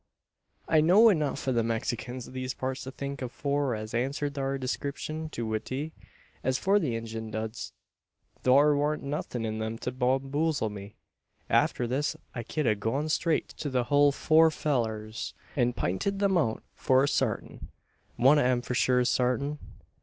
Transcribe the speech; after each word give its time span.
I 0.67 0.81
know'd 0.81 1.15
enuf 1.17 1.47
o' 1.47 1.51
the 1.51 1.61
Mexikins 1.61 2.27
o' 2.27 2.31
these 2.31 2.55
parts 2.55 2.85
to 2.85 2.91
think 2.91 3.21
o' 3.21 3.27
four 3.27 3.75
as 3.75 3.93
answered 3.93 4.33
thar 4.33 4.57
descripshun 4.57 5.29
to 5.29 5.53
a 5.53 5.59
T. 5.59 5.91
As 6.43 6.59
to 6.61 6.79
the 6.79 6.95
Injun 6.95 7.29
duds, 7.29 7.73
thar 8.41 8.75
warn't 8.75 9.03
nuthin' 9.03 9.45
in 9.45 9.59
them 9.59 9.77
to 9.77 9.91
bamboozle 9.91 10.71
me. 10.71 10.95
Arter 11.51 11.85
this, 11.85 12.15
I 12.33 12.41
ked 12.41 12.65
a 12.65 12.73
gone 12.73 13.09
straight 13.09 13.49
to 13.49 13.69
the 13.69 13.83
hul 13.89 14.11
four 14.11 14.49
fellurs, 14.49 15.33
an 15.55 15.73
pinted 15.73 16.19
'em 16.23 16.35
out 16.35 16.63
for 16.73 17.05
sartin. 17.05 17.67
One 18.15 18.39
o' 18.39 18.43
'em, 18.43 18.63
for 18.63 18.73
sure 18.73 19.05
sartin. 19.05 19.59